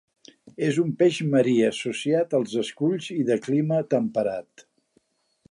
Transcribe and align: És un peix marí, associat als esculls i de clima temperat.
És 0.67 0.77
un 0.83 0.87
peix 1.01 1.19
marí, 1.33 1.53
associat 1.67 2.33
als 2.39 2.57
esculls 2.63 3.11
i 3.19 3.19
de 3.29 3.39
clima 3.49 3.83
temperat. 3.95 4.67